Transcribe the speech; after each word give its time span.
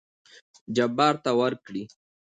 جبار 0.75 1.15
ته 1.23 1.31
ورکړې. 1.39 1.83